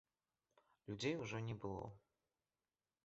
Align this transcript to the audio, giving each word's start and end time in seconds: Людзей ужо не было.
Людзей 0.87 1.15
ужо 1.25 1.37
не 1.49 1.55
было. 1.67 1.85